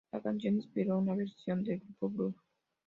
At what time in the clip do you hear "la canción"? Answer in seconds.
0.11-0.55